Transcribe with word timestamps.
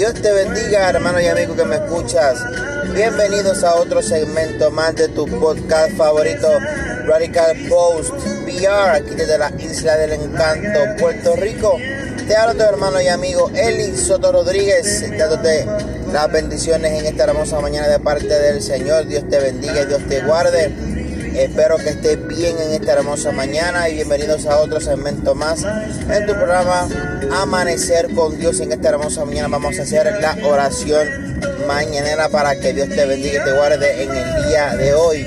Dios 0.00 0.14
te 0.14 0.32
bendiga, 0.32 0.88
hermano 0.88 1.20
y 1.20 1.26
amigo 1.26 1.54
que 1.54 1.66
me 1.66 1.76
escuchas. 1.76 2.42
Bienvenidos 2.94 3.62
a 3.62 3.74
otro 3.74 4.00
segmento 4.00 4.70
más 4.70 4.94
de 4.94 5.08
tu 5.08 5.26
podcast 5.26 5.94
favorito, 5.94 6.48
Radical 7.04 7.54
Post 7.68 8.14
VR, 8.46 8.96
aquí 8.96 9.14
desde 9.14 9.36
la 9.36 9.52
Isla 9.58 9.98
del 9.98 10.14
Encanto, 10.14 10.96
Puerto 10.98 11.36
Rico. 11.36 11.76
Te 12.26 12.34
hablo 12.34 12.54
tu 12.54 12.62
hermano 12.62 12.98
y 13.02 13.08
amigo 13.08 13.50
Eli 13.54 13.94
Soto 13.94 14.32
Rodríguez, 14.32 15.04
dándote 15.18 15.66
las 16.10 16.32
bendiciones 16.32 16.92
en 16.98 17.04
esta 17.04 17.24
hermosa 17.24 17.60
mañana 17.60 17.88
de 17.88 17.98
parte 17.98 18.26
del 18.26 18.62
Señor. 18.62 19.06
Dios 19.06 19.28
te 19.28 19.38
bendiga 19.38 19.82
y 19.82 19.84
Dios 19.84 20.00
te 20.08 20.22
guarde. 20.22 20.72
Espero 21.34 21.76
que 21.78 21.90
estés 21.90 22.26
bien 22.26 22.56
en 22.58 22.72
esta 22.72 22.92
hermosa 22.92 23.32
mañana 23.32 23.88
y 23.88 23.94
bienvenidos 23.94 24.46
a 24.46 24.58
otro 24.58 24.80
segmento 24.80 25.34
más 25.34 25.64
en 25.64 26.26
tu 26.26 26.32
programa 26.34 26.88
Amanecer 27.32 28.12
con 28.14 28.38
Dios. 28.38 28.60
En 28.60 28.72
esta 28.72 28.90
hermosa 28.90 29.24
mañana 29.24 29.48
vamos 29.48 29.78
a 29.78 29.82
hacer 29.82 30.20
la 30.20 30.36
oración 30.44 31.40
mañanera 31.66 32.28
para 32.28 32.58
que 32.58 32.72
Dios 32.72 32.88
te 32.88 33.06
bendiga 33.06 33.42
y 33.42 33.44
te 33.44 33.52
guarde 33.52 34.02
en 34.02 34.10
el 34.10 34.48
día 34.48 34.76
de 34.76 34.94
hoy. 34.94 35.26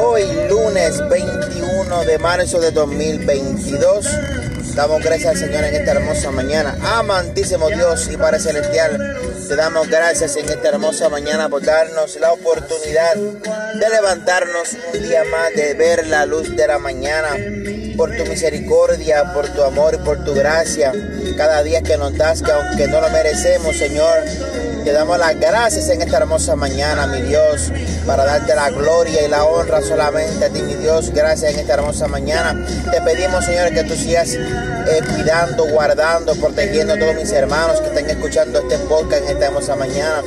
Hoy 0.00 0.22
lunes 0.48 1.00
21 1.08 2.04
de 2.04 2.18
marzo 2.18 2.60
de 2.60 2.70
2022. 2.70 4.06
Damos 4.78 5.02
gracias 5.02 5.30
al 5.30 5.36
Señor 5.36 5.64
en 5.64 5.74
esta 5.74 5.90
hermosa 5.90 6.30
mañana. 6.30 6.78
Amantísimo 6.80 7.68
Dios 7.68 8.08
y 8.12 8.16
Padre 8.16 8.38
Celestial. 8.38 9.18
Te 9.48 9.56
damos 9.56 9.88
gracias 9.88 10.36
en 10.36 10.48
esta 10.48 10.68
hermosa 10.68 11.08
mañana 11.08 11.48
por 11.48 11.64
darnos 11.64 12.14
la 12.20 12.32
oportunidad 12.32 13.16
de 13.16 13.88
levantarnos 13.90 14.76
un 14.94 15.02
día 15.02 15.24
más, 15.24 15.52
de 15.56 15.74
ver 15.74 16.06
la 16.06 16.26
luz 16.26 16.54
de 16.54 16.68
la 16.68 16.78
mañana, 16.78 17.30
por 17.96 18.16
tu 18.16 18.24
misericordia, 18.26 19.32
por 19.34 19.48
tu 19.48 19.64
amor 19.64 19.94
y 19.94 20.04
por 20.04 20.24
tu 20.24 20.32
gracia. 20.32 20.92
Cada 21.36 21.64
día 21.64 21.82
que 21.82 21.96
nos 21.96 22.16
das, 22.16 22.40
que 22.40 22.52
aunque 22.52 22.86
no 22.86 23.00
lo 23.00 23.10
merecemos, 23.10 23.76
Señor, 23.76 24.22
te 24.88 24.94
damos 24.94 25.18
las 25.18 25.38
gracias 25.38 25.90
en 25.90 26.00
esta 26.00 26.16
hermosa 26.16 26.56
mañana, 26.56 27.06
mi 27.06 27.20
Dios, 27.20 27.70
para 28.06 28.24
darte 28.24 28.54
la 28.54 28.70
gloria 28.70 29.22
y 29.22 29.28
la 29.28 29.44
honra 29.44 29.82
solamente 29.82 30.46
a 30.46 30.48
ti, 30.48 30.62
mi 30.62 30.76
Dios. 30.76 31.10
Gracias 31.12 31.52
en 31.52 31.60
esta 31.60 31.74
hermosa 31.74 32.08
mañana. 32.08 32.66
Te 32.90 32.98
pedimos, 33.02 33.44
Señor, 33.44 33.68
que 33.74 33.84
tú 33.84 33.94
sigas 33.94 34.32
eh, 34.32 35.02
cuidando, 35.14 35.66
guardando, 35.66 36.34
protegiendo 36.36 36.94
a 36.94 36.98
todos 36.98 37.16
mis 37.16 37.30
hermanos 37.32 37.82
que 37.82 37.88
están 37.88 38.08
escuchando 38.08 38.60
este 38.60 38.78
podcast 38.78 39.24
en 39.24 39.28
esta 39.28 39.46
hermosa 39.48 39.76
mañana. 39.76 40.22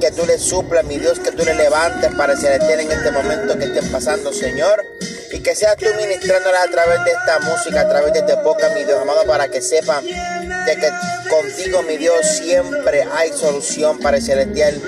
Que 0.00 0.12
tú 0.12 0.24
les 0.26 0.42
suplas, 0.42 0.84
mi 0.84 0.98
Dios, 0.98 1.18
que 1.18 1.32
tú 1.32 1.44
les 1.44 1.56
levantes 1.56 2.14
para 2.14 2.36
celestial 2.36 2.78
en 2.78 2.92
este 2.92 3.10
momento 3.10 3.58
que 3.58 3.64
estén 3.64 3.90
pasando, 3.90 4.32
Señor. 4.32 4.86
Y 5.32 5.40
que 5.40 5.54
seas 5.54 5.76
tú 5.76 5.86
ministrándolas 5.96 6.66
a 6.66 6.70
través 6.70 7.04
de 7.04 7.10
esta 7.10 7.38
música, 7.40 7.82
a 7.82 7.88
través 7.88 8.12
de 8.12 8.20
este 8.20 8.36
podcast, 8.38 8.74
mi 8.74 8.84
Dios 8.84 9.00
amado, 9.00 9.24
para 9.26 9.48
que 9.50 9.60
sepan 9.60 10.04
de 10.04 10.76
que 10.76 10.90
contigo, 11.28 11.82
mi 11.82 11.96
Dios, 11.96 12.26
siempre 12.26 13.06
hay 13.12 13.32
solución 13.32 13.98
para 13.98 14.16
el 14.16 14.22
celestial. 14.22 14.80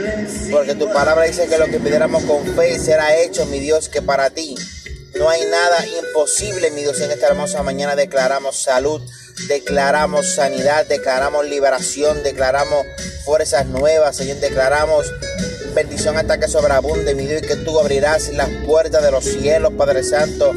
Porque 0.51 0.75
tu 0.75 0.91
palabra 0.93 1.25
dice 1.25 1.47
que 1.47 1.59
lo 1.59 1.67
que 1.67 1.79
pidiéramos 1.79 2.25
con 2.25 2.45
fe 2.57 2.79
será 2.79 3.17
hecho, 3.17 3.45
mi 3.47 3.61
Dios, 3.61 3.89
que 3.89 4.03
para 4.03 4.31
ti 4.31 4.55
no 5.19 5.29
hay 5.29 5.45
nada 5.45 5.85
imposible, 5.87 6.71
mi 6.71 6.83
Dios. 6.83 7.01
En 7.01 7.11
esta 7.11 7.29
hermosa 7.29 7.63
mañana 7.63 7.97
declaramos 7.97 8.63
salud, 8.63 9.03
declaramos 9.49 10.35
sanidad, 10.35 10.87
declaramos 10.87 11.47
liberación, 11.47 12.23
declaramos 12.23 12.87
fuerzas 13.25 13.67
nuevas, 13.67 14.17
Señor. 14.17 14.39
Declaramos 14.39 15.07
bendición 15.75 16.17
hasta 16.17 16.39
que 16.39 16.49
sobreabunde, 16.49 17.15
mi 17.15 17.27
Dios, 17.27 17.43
y 17.43 17.47
que 17.47 17.57
tú 17.57 17.79
abrirás 17.79 18.33
las 18.33 18.49
puertas 18.67 19.03
de 19.03 19.11
los 19.11 19.25
cielos, 19.25 19.73
Padre 19.75 20.03
Santo, 20.03 20.53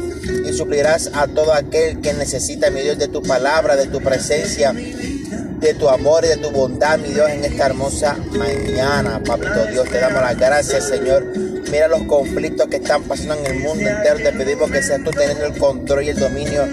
y 0.48 0.52
suplirás 0.52 1.10
a 1.14 1.26
todo 1.26 1.52
aquel 1.52 2.00
que 2.00 2.12
necesita, 2.14 2.70
mi 2.70 2.80
Dios, 2.80 2.98
de 2.98 3.08
tu 3.08 3.22
palabra, 3.22 3.76
de 3.76 3.86
tu 3.86 4.00
presencia, 4.00 4.72
de 4.72 5.74
tu 5.74 5.88
amor 5.88 6.24
y 6.24 6.28
de 6.28 6.36
tu 6.36 6.50
bondad, 6.50 6.98
mi 6.98 7.08
Dios, 7.08 7.30
en 7.30 7.44
esta 7.44 7.66
hermosa 7.66 8.16
mañana, 8.32 9.22
Papito 9.24 9.66
Dios. 9.66 9.88
Te 9.88 9.98
damos 9.98 10.22
las 10.22 10.36
gracias, 10.38 10.88
Señor. 10.88 11.24
Mira 11.70 11.88
los 11.88 12.02
conflictos 12.02 12.68
que 12.68 12.76
están 12.76 13.02
pasando 13.04 13.34
en 13.34 13.46
el 13.46 13.60
mundo 13.60 13.88
entero. 13.88 14.16
Te 14.16 14.32
pedimos 14.32 14.70
que 14.70 14.82
seas 14.82 15.02
tú 15.02 15.10
teniendo 15.10 15.46
el 15.46 15.56
control 15.58 16.04
y 16.04 16.10
el 16.10 16.18
dominio 16.18 16.64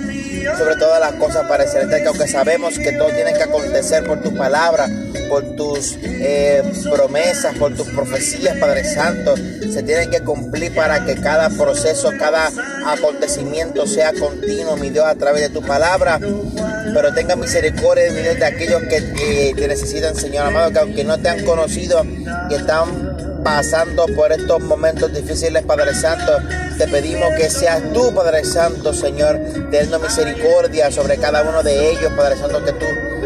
sobre 0.57 0.75
todas 0.75 0.99
las 0.99 1.13
cosas 1.13 1.45
celestial, 1.71 2.01
que 2.01 2.07
aunque 2.07 2.27
sabemos 2.27 2.77
que 2.77 2.91
todo 2.93 3.09
tiene 3.09 3.33
que 3.33 3.43
acontecer 3.43 4.03
por 4.05 4.21
tu 4.21 4.35
palabra, 4.35 4.87
por 5.29 5.55
tus 5.55 5.97
eh, 6.03 6.61
promesas, 6.91 7.55
por 7.57 7.75
tus 7.75 7.87
profecías, 7.89 8.57
Padre 8.57 8.83
Santo, 8.83 9.35
se 9.37 9.83
tienen 9.83 10.09
que 10.09 10.21
cumplir 10.21 10.73
para 10.73 11.05
que 11.05 11.15
cada 11.15 11.49
proceso, 11.49 12.11
cada 12.19 12.51
acontecimiento 12.85 13.87
sea 13.87 14.11
continuo, 14.13 14.75
mi 14.75 14.89
Dios, 14.89 15.05
a 15.05 15.15
través 15.15 15.43
de 15.43 15.49
tu 15.49 15.61
palabra. 15.61 16.19
Pero 16.93 17.13
tenga 17.13 17.35
misericordia, 17.35 18.11
mi 18.11 18.21
Dios, 18.21 18.37
de 18.37 18.45
aquellos 18.45 18.81
que 18.83 19.53
te 19.55 19.67
necesitan, 19.67 20.15
Señor 20.15 20.47
amado, 20.47 20.71
que 20.71 20.79
aunque 20.79 21.03
no 21.03 21.17
te 21.17 21.29
han 21.29 21.45
conocido 21.45 22.03
y 22.49 22.55
están 22.55 23.10
pasando 23.43 24.05
por 24.15 24.31
estos 24.31 24.61
momentos 24.61 25.13
difíciles, 25.13 25.63
Padre 25.63 25.93
Santo, 25.93 26.39
te 26.77 26.87
pedimos 26.87 27.33
que 27.35 27.49
seas 27.49 27.81
tú, 27.93 28.13
Padre 28.13 28.43
Santo, 28.43 28.93
Señor, 28.93 29.39
teniendo 29.69 29.99
misericordia 29.99 30.91
sobre 30.91 31.17
cada 31.17 31.41
uno 31.43 31.63
de 31.63 31.91
ellos, 31.91 32.11
Padre 32.15 32.37
Santo, 32.37 32.63
que 32.63 32.73
tú 32.73 32.85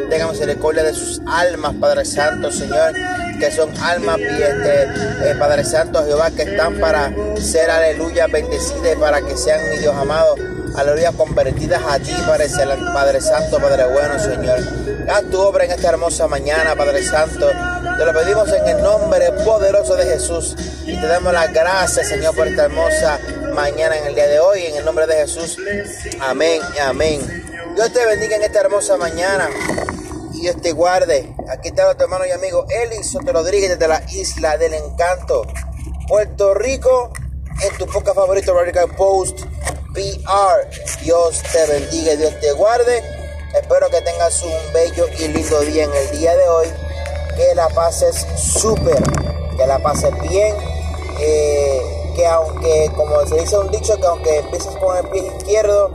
tengas 0.09 0.31
misericordia 0.31 0.83
de 0.83 0.93
sus 0.93 1.21
almas, 1.25 1.73
Padre 1.79 2.05
Santo, 2.05 2.51
Señor, 2.51 2.93
que 3.39 3.51
son 3.51 3.69
almas, 3.81 4.19
este, 4.19 5.35
Padre 5.35 5.63
Santo, 5.63 6.05
Jehová, 6.05 6.31
que 6.31 6.43
están 6.43 6.75
para 6.79 7.11
ser, 7.39 7.69
aleluya, 7.69 8.27
bendecidas 8.27 8.95
para 8.99 9.21
que 9.21 9.35
sean, 9.35 9.59
mi 9.69 9.77
Dios 9.77 9.95
amado, 9.95 10.35
aleluya, 10.77 11.11
convertidas 11.11 11.81
a 11.87 11.99
ti, 11.99 12.13
Padre, 12.25 12.47
Padre 12.93 13.21
Santo, 13.21 13.59
Padre 13.59 13.85
bueno, 13.85 14.19
Señor. 14.19 14.59
Haz 15.09 15.23
tu 15.29 15.39
obra 15.39 15.65
en 15.65 15.71
esta 15.71 15.89
hermosa 15.89 16.27
mañana, 16.27 16.75
Padre 16.75 17.03
Santo. 17.03 17.49
Te 17.97 18.05
lo 18.05 18.13
pedimos 18.13 18.51
en 18.51 18.67
el 18.67 18.81
nombre 18.81 19.31
poderoso 19.43 19.95
de 19.95 20.05
Jesús 20.05 20.55
y 20.85 20.99
te 20.99 21.07
damos 21.07 21.33
las 21.33 21.53
gracias, 21.53 22.07
Señor, 22.07 22.35
por 22.35 22.47
esta 22.47 22.65
hermosa 22.65 23.19
mañana 23.53 23.97
en 23.97 24.07
el 24.07 24.15
día 24.15 24.27
de 24.27 24.39
hoy. 24.39 24.65
En 24.65 24.75
el 24.75 24.85
nombre 24.85 25.07
de 25.07 25.15
Jesús. 25.15 25.57
Amén 26.19 26.61
amén. 26.81 27.21
Dios 27.75 27.91
te 27.93 28.05
bendiga 28.05 28.35
en 28.35 28.43
esta 28.43 28.61
hermosa 28.61 28.97
mañana 28.97 29.49
y 30.33 30.41
Dios 30.41 30.61
te 30.61 30.71
guarde. 30.71 31.35
Aquí 31.49 31.69
está 31.69 31.93
tu 31.95 32.03
hermano 32.03 32.25
y 32.25 32.31
amigo 32.31 32.65
Eli 32.69 33.03
Soto 33.03 33.31
Rodríguez 33.31 33.71
desde 33.71 33.87
la 33.87 34.01
Isla 34.11 34.57
del 34.57 34.73
Encanto, 34.73 35.45
Puerto 36.07 36.53
Rico, 36.53 37.11
en 37.61 37.77
tu 37.77 37.85
poca 37.85 38.13
favorito 38.13 38.53
Radical 38.53 38.95
Post 38.95 39.41
PR. 39.95 40.69
Dios 41.01 41.41
te 41.51 41.65
bendiga 41.65 42.13
y 42.13 42.17
Dios 42.17 42.39
te 42.39 42.51
guarde. 42.51 43.03
Espero 43.55 43.89
que 43.89 44.01
tengas 44.01 44.43
un 44.43 44.73
bello 44.73 45.07
y 45.17 45.29
lindo 45.29 45.59
día 45.61 45.85
en 45.85 45.95
el 45.95 46.11
día 46.11 46.35
de 46.35 46.47
hoy 46.49 46.67
que 47.35 47.55
la 47.55 47.69
pases 47.69 48.25
súper, 48.37 49.01
que 49.57 49.65
la 49.65 49.79
pases 49.79 50.11
bien, 50.21 50.55
eh, 51.19 51.81
que 52.15 52.25
aunque, 52.25 52.91
como 52.95 53.25
se 53.25 53.39
dice 53.39 53.57
un 53.57 53.71
dicho, 53.71 53.95
que 53.97 54.07
aunque 54.07 54.39
empieces 54.39 54.75
con 54.77 54.97
el 54.97 55.07
pie 55.09 55.31
izquierdo, 55.37 55.91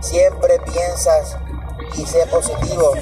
siempre 0.00 0.58
piensas 0.60 1.36
y 1.96 2.06
sé 2.06 2.26
positivo, 2.26 2.92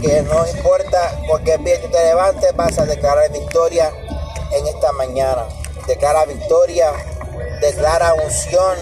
que 0.00 0.22
no 0.22 0.46
importa 0.46 1.20
por 1.28 1.42
qué 1.42 1.58
pie 1.58 1.78
tú 1.78 1.88
te 1.88 2.04
levantes, 2.04 2.54
vas 2.56 2.78
a 2.78 2.86
declarar 2.86 3.30
victoria 3.32 3.92
en 4.52 4.66
esta 4.66 4.92
mañana. 4.92 5.44
Declara 5.86 6.24
victoria, 6.26 6.92
declara 7.60 8.14
unción, 8.14 8.76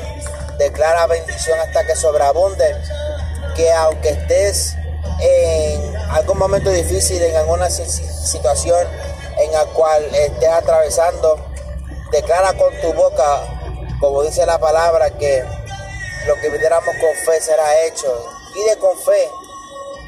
declara 0.59 1.07
bendición 1.07 1.59
hasta 1.61 1.87
que 1.87 1.97
sobreabunde, 1.97 2.65
que 3.55 3.73
aunque 3.73 4.11
estés 4.11 4.77
en 5.21 5.97
algún 6.11 6.39
momento 6.39 6.71
difícil, 6.71 7.23
en 7.23 7.37
alguna 7.37 7.71
situación 7.71 8.87
en 9.39 9.53
la 9.53 9.65
cual 9.67 10.05
estés 10.15 10.49
atravesando, 10.49 11.39
declara 12.11 12.53
con 12.55 12.73
tu 12.81 12.93
boca, 12.93 13.43
como 14.01 14.23
dice 14.23 14.45
la 14.47 14.59
palabra, 14.59 15.11
que 15.11 15.45
lo 16.27 16.35
que 16.37 16.51
pidiéramos 16.51 16.95
con 17.01 17.15
fe 17.25 17.41
será 17.41 17.85
hecho. 17.85 18.27
Pide 18.53 18.77
con 18.79 18.99
fe, 18.99 19.29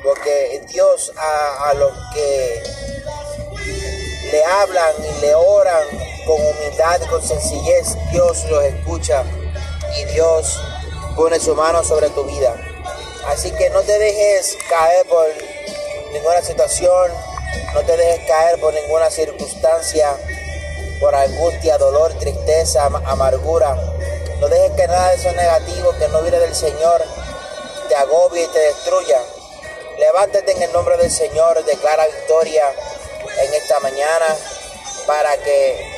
porque 0.02 0.64
Dios 0.68 1.12
a, 1.16 1.70
a 1.70 1.74
los 1.74 1.92
que 2.14 2.62
le 4.32 4.44
hablan 4.44 4.92
y 4.98 5.20
le 5.20 5.34
oran 5.34 5.84
con 6.26 6.36
humildad 6.40 7.00
y 7.02 7.06
con 7.06 7.22
sencillez, 7.22 7.96
Dios 8.10 8.44
los 8.50 8.64
escucha 8.64 9.24
y 9.96 10.04
Dios 10.06 10.60
pone 11.16 11.38
su 11.40 11.54
mano 11.54 11.82
sobre 11.82 12.10
tu 12.10 12.24
vida. 12.24 12.54
Así 13.26 13.50
que 13.52 13.70
no 13.70 13.80
te 13.82 13.98
dejes 13.98 14.56
caer 14.68 15.06
por 15.06 15.26
ninguna 16.12 16.42
situación, 16.42 17.12
no 17.74 17.80
te 17.82 17.96
dejes 17.96 18.26
caer 18.26 18.60
por 18.60 18.72
ninguna 18.72 19.10
circunstancia, 19.10 20.16
por 21.00 21.14
angustia, 21.14 21.78
dolor, 21.78 22.12
tristeza, 22.14 22.86
amargura. 23.04 23.76
No 24.40 24.48
dejes 24.48 24.72
que 24.72 24.86
nada 24.86 25.10
de 25.10 25.16
eso 25.16 25.32
negativo 25.32 25.92
que 25.98 26.08
no 26.08 26.22
viene 26.22 26.38
del 26.38 26.54
Señor 26.54 27.02
te 27.88 27.96
agobie 27.96 28.44
y 28.44 28.48
te 28.48 28.58
destruya. 28.58 29.18
Levántate 29.98 30.52
en 30.52 30.62
el 30.62 30.72
nombre 30.72 30.96
del 30.96 31.10
Señor, 31.10 31.64
declara 31.64 32.06
victoria 32.06 32.64
en 33.42 33.54
esta 33.54 33.80
mañana 33.80 34.36
para 35.06 35.36
que 35.38 35.97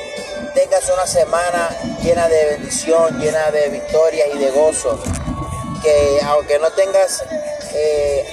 tengas 0.53 0.89
una 0.89 1.07
semana 1.07 1.69
llena 2.01 2.27
de 2.27 2.45
bendición, 2.45 3.19
llena 3.19 3.51
de 3.51 3.69
victorias 3.69 4.29
y 4.33 4.37
de 4.37 4.51
gozo 4.51 5.01
que 5.81 6.19
aunque 6.25 6.59
no 6.59 6.71
tengas 6.73 7.23
eh, 7.73 8.25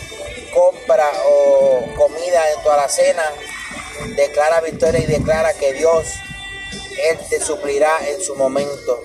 compra 0.53 1.11
o 1.26 1.82
comida 1.97 2.50
en 2.53 2.62
tu 2.62 2.70
alacena, 2.70 3.23
Declara 4.17 4.61
victoria 4.61 5.00
y 5.00 5.06
declara 5.06 5.53
que 5.55 5.73
Dios, 5.73 6.06
Él 7.11 7.19
te 7.29 7.41
suplirá 7.41 8.09
en 8.09 8.21
su 8.21 8.37
momento. 8.37 9.03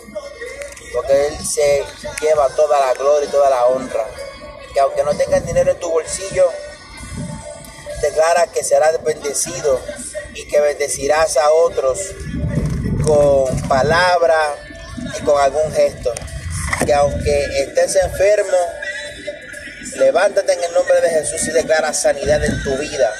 Porque 0.94 1.27
Él 1.27 1.38
se 1.45 1.83
lleva 2.21 2.48
toda 2.56 2.80
la 2.80 2.94
gloria 2.94 3.27
y 3.27 3.31
toda 3.31 3.50
la 3.50 3.66
honra. 3.66 4.06
Que 4.74 4.80
aunque 4.80 5.04
no 5.04 5.16
tengas 5.16 5.45
dinero 5.45 5.71
en 5.71 5.80
tu 5.80 5.89
bolsillo, 5.89 6.48
declara 8.01 8.48
que 8.48 8.63
serás 8.63 9.04
bendecido 9.04 9.80
y 10.36 10.48
que 10.48 10.59
bendecirás 10.59 11.38
a 11.38 11.51
otros 11.51 12.00
con 13.03 13.61
palabra 13.67 14.55
y 15.17 15.21
con 15.23 15.41
algún 15.41 15.71
gesto. 15.73 16.13
Que 16.85 16.94
aunque 16.94 17.45
estés 17.61 17.95
enfermo, 17.97 18.57
levántate 19.97 20.53
en 20.53 20.63
el 20.63 20.73
nombre 20.73 21.01
de 21.01 21.09
Jesús 21.09 21.47
y 21.47 21.51
declara 21.51 21.94
sanidad 21.94 22.44
en 22.44 22.63
tu 22.63 22.75
vida. 22.77 23.11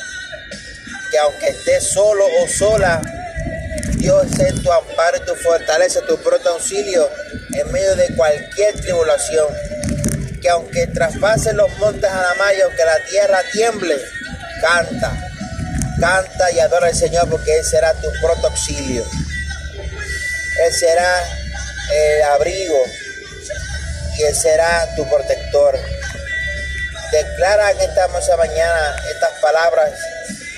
Que 1.12 1.20
aunque 1.20 1.50
estés 1.50 1.84
solo 1.94 2.26
o 2.26 2.48
sola, 2.48 3.02
Dios 3.96 4.28
es 4.40 4.62
tu 4.62 4.72
amparo 4.72 5.18
y 5.18 5.26
tu 5.26 5.36
fortaleza, 5.36 6.02
tu 6.08 6.18
pronto 6.18 6.50
auxilio 6.50 7.10
en 7.54 7.72
medio 7.72 7.96
de 7.96 8.08
cualquier 8.16 8.74
tribulación. 8.82 9.48
Que 10.42 10.50
aunque 10.50 10.88
traspasen 10.88 11.56
los 11.56 11.70
montes 11.78 12.10
a 12.10 12.22
la 12.22 12.36
malla, 12.36 12.66
aunque 12.66 12.84
la 12.84 12.98
tierra 13.10 13.40
tiemble, 13.54 13.96
canta. 14.62 15.30
Canta 16.00 16.52
y 16.52 16.60
adora 16.60 16.88
al 16.88 16.96
Señor 16.96 17.30
porque 17.30 17.56
Él 17.56 17.64
será 17.64 17.94
tu 17.94 18.10
pronto 18.22 18.48
auxilio. 18.48 19.06
Él 20.60 20.74
será 20.74 21.24
el 21.92 22.22
abrigo 22.24 22.84
y 24.18 24.24
Él 24.24 24.36
será 24.36 24.88
tu 24.96 25.08
protector. 25.10 25.80
Declara 27.12 27.72
en 27.72 27.82
esta 27.82 28.06
hermosa 28.06 28.38
mañana 28.38 28.96
estas 29.12 29.32
palabras 29.42 29.92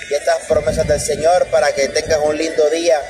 y 0.10 0.14
estas 0.14 0.40
promesas 0.48 0.88
del 0.88 1.00
Señor 1.00 1.48
para 1.48 1.72
que 1.74 1.90
tengas 1.90 2.20
un 2.24 2.38
lindo 2.38 2.70
día 2.70 3.02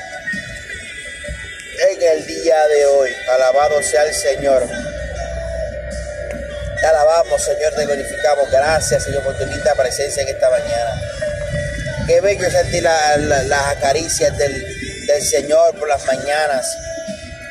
en 1.91 2.01
el 2.01 2.25
día 2.25 2.67
de 2.67 2.85
hoy. 2.85 3.11
Alabado 3.33 3.81
sea 3.83 4.03
el 4.03 4.13
Señor. 4.13 4.67
Te 6.79 6.85
alabamos, 6.85 7.43
Señor, 7.43 7.73
te 7.73 7.85
glorificamos. 7.85 8.49
Gracias, 8.51 9.03
Señor, 9.03 9.23
por 9.23 9.37
tu 9.37 9.45
linda 9.45 9.73
presencia 9.75 10.23
en 10.23 10.29
esta 10.29 10.49
mañana. 10.49 11.01
Qué 12.07 12.21
bello 12.21 12.49
sentir 12.51 12.83
las 12.83 13.67
acaricias 13.67 14.37
del, 14.37 14.74
del 15.07 15.21
Señor 15.21 15.75
por 15.77 15.87
las 15.87 16.05
mañanas. 16.05 16.65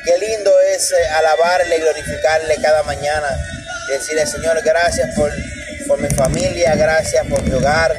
Qué 0.03 0.17
lindo 0.17 0.51
es 0.73 0.91
eh, 0.91 1.07
alabarle 1.17 1.77
y 1.77 1.81
glorificarle 1.81 2.55
cada 2.61 2.83
mañana. 2.83 3.27
Decirle, 3.89 4.25
Señor, 4.25 4.61
gracias 4.63 5.15
por, 5.15 5.31
por 5.87 5.99
mi 5.99 6.09
familia, 6.09 6.75
gracias 6.75 7.25
por 7.27 7.41
mi 7.43 7.53
hogar, 7.53 7.95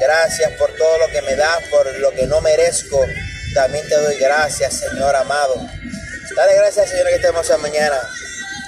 gracias 0.00 0.50
por 0.52 0.74
todo 0.76 0.98
lo 0.98 1.08
que 1.08 1.22
me 1.22 1.36
das, 1.36 1.62
por 1.70 1.86
lo 1.98 2.10
que 2.12 2.26
no 2.26 2.40
merezco. 2.40 3.04
También 3.54 3.86
te 3.88 3.96
doy 3.96 4.16
gracias, 4.16 4.78
Señor 4.78 5.14
amado. 5.16 5.54
Dale 6.36 6.54
gracias, 6.54 6.88
Señor, 6.88 7.08
que 7.08 7.16
estemos 7.16 7.42
esta 7.42 7.58
mañana. 7.58 7.96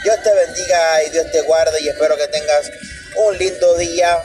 Dios 0.03 0.17
te 0.23 0.33
bendiga 0.35 1.03
y 1.05 1.11
Dios 1.11 1.31
te 1.33 1.41
guarde 1.43 1.81
y 1.81 1.89
espero 1.89 2.17
que 2.17 2.29
tengas 2.29 2.71
un 3.17 3.39
lindo 3.39 3.77
día 3.79 4.19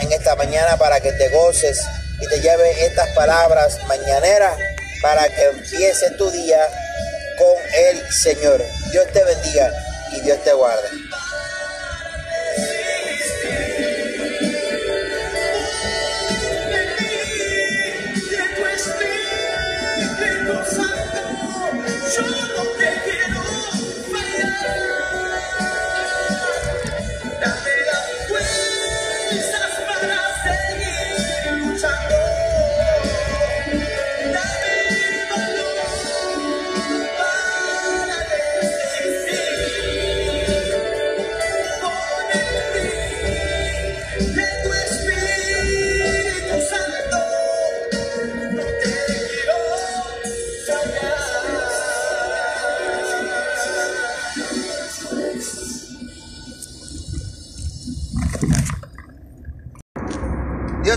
en 0.00 0.12
esta 0.12 0.34
mañana 0.34 0.76
para 0.76 1.00
que 1.00 1.12
te 1.12 1.28
goces 1.28 1.80
y 2.20 2.26
te 2.26 2.40
lleve 2.40 2.84
estas 2.84 3.08
palabras 3.10 3.78
mañaneras 3.86 4.58
para 5.00 5.28
que 5.28 5.44
empiece 5.44 6.10
tu 6.12 6.30
día 6.30 6.66
con 7.38 7.56
el 7.74 8.12
Señor. 8.12 8.62
Dios 8.92 9.06
te 9.12 9.24
bendiga 9.24 9.72
y 10.12 10.20
Dios 10.20 10.42
te 10.44 10.52
guarde. 10.52 10.88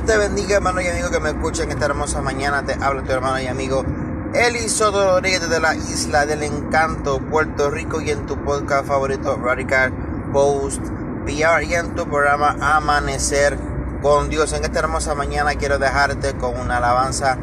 Dios 0.03 0.17
te 0.17 0.17
bendiga, 0.17 0.57
hermano 0.57 0.81
y 0.81 0.87
amigo 0.87 1.09
que 1.11 1.19
me 1.19 1.29
escuchan 1.29 1.71
esta 1.71 1.85
hermosa 1.85 2.21
mañana. 2.21 2.63
Te 2.65 2.73
habla 2.73 3.03
tu 3.03 3.11
hermano 3.11 3.39
y 3.39 3.47
amigo 3.47 3.85
Eli 4.33 4.67
Soto 4.67 5.05
Rodríguez 5.05 5.49
de 5.49 5.59
la 5.61 5.75
Isla 5.75 6.25
del 6.25 6.43
Encanto, 6.43 7.19
Puerto 7.19 7.69
Rico, 7.69 8.01
y 8.01 8.09
en 8.09 8.25
tu 8.25 8.35
podcast 8.43 8.85
favorito, 8.85 9.37
Radical 9.37 9.93
Post 10.33 10.81
PR, 11.25 11.63
y 11.63 11.75
en 11.75 11.95
tu 11.95 12.05
programa 12.05 12.57
Amanecer 12.59 13.57
con 14.01 14.29
Dios. 14.29 14.51
En 14.51 14.65
esta 14.65 14.79
hermosa 14.79 15.15
mañana 15.15 15.55
quiero 15.55 15.79
dejarte 15.79 16.33
con 16.33 16.59
una 16.59 16.77
alabanza 16.77 17.37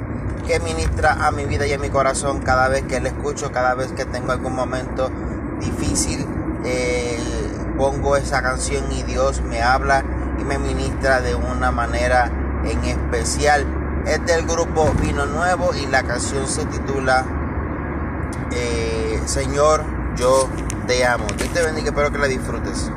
que 0.46 0.60
ministra 0.60 1.26
a 1.26 1.30
mi 1.30 1.46
vida 1.46 1.66
y 1.66 1.72
a 1.72 1.78
mi 1.78 1.88
corazón 1.88 2.40
cada 2.40 2.68
vez 2.68 2.82
que 2.82 3.00
la 3.00 3.08
escucho, 3.08 3.52
cada 3.52 3.74
vez 3.74 3.92
que 3.92 4.04
tengo 4.04 4.32
algún 4.32 4.54
momento 4.54 5.10
difícil. 5.60 6.26
Eh, 6.64 7.18
pongo 7.78 8.16
esa 8.16 8.42
canción 8.42 8.92
y 8.92 9.02
Dios 9.04 9.40
me 9.40 9.62
habla 9.62 10.04
y 10.38 10.44
me 10.44 10.58
ministra 10.58 11.22
de 11.22 11.34
una 11.34 11.70
manera 11.70 12.30
en 12.64 12.84
especial. 12.84 13.66
Es 14.06 14.24
del 14.24 14.46
grupo 14.46 14.90
Vino 15.00 15.26
Nuevo 15.26 15.74
y 15.74 15.86
la 15.86 16.02
canción 16.02 16.46
se 16.46 16.64
titula 16.66 17.24
eh, 18.52 19.20
Señor, 19.26 19.84
yo 20.16 20.48
te 20.86 21.04
amo. 21.04 21.26
Dios 21.36 21.50
te 21.50 21.62
bendiga, 21.62 21.88
espero 21.88 22.10
que 22.10 22.18
la 22.18 22.26
disfrutes. 22.26 22.90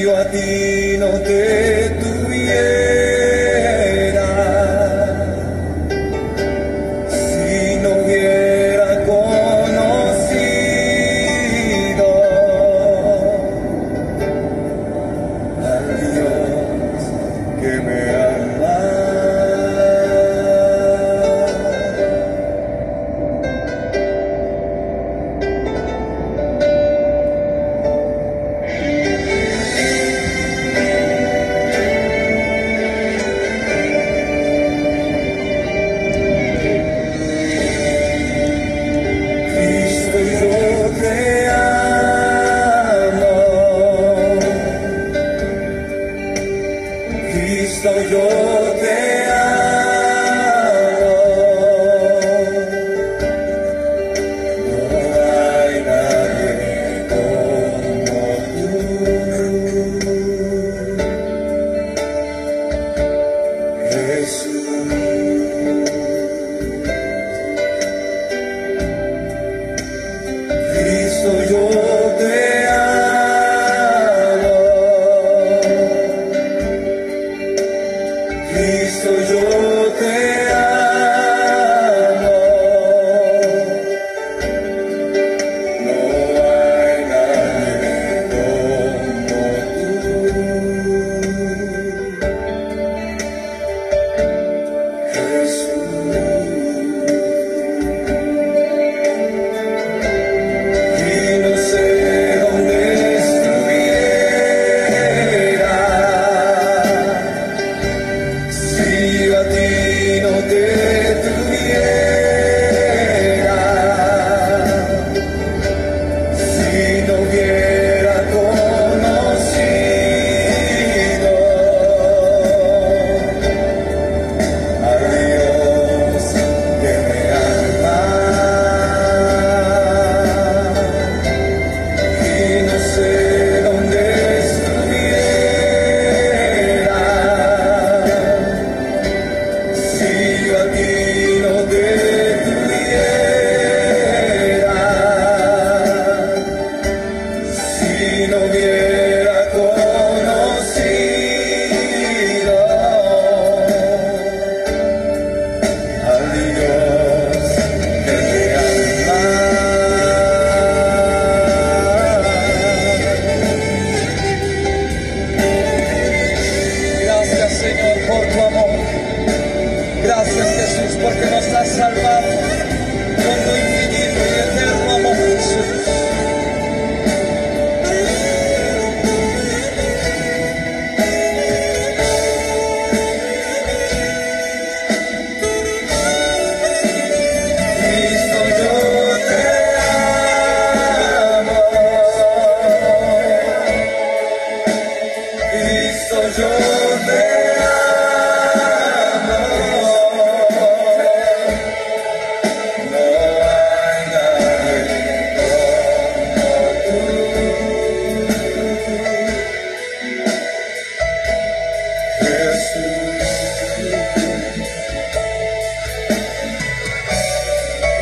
Yo 0.00 0.16
a 0.16 0.24
ti 0.30 0.96
no 0.98 1.10
te 1.20 1.90
tuviera. 2.00 2.97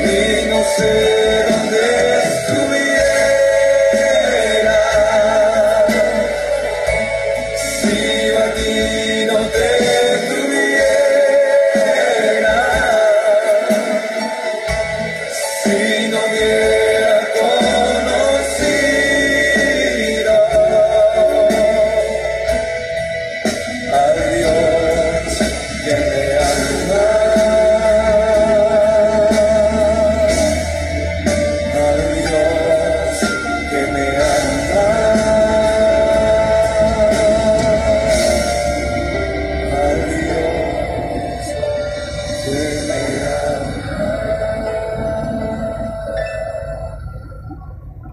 y 0.07 0.47
no 0.49 0.63
sé. 0.77 1.96